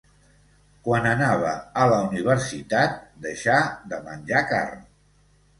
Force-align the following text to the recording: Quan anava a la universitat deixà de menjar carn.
Quan 0.87 1.03
anava 1.09 1.51
a 1.83 1.83
la 1.93 1.99
universitat 2.07 2.97
deixà 3.27 3.61
de 3.93 4.01
menjar 4.09 4.43
carn. 4.55 4.85